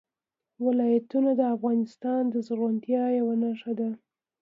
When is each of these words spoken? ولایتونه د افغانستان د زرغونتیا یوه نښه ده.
ولایتونه 0.65 1.31
د 1.39 1.41
افغانستان 1.55 2.21
د 2.29 2.35
زرغونتیا 2.47 3.03
یوه 3.19 3.35
نښه 3.43 3.73
ده. 3.79 3.89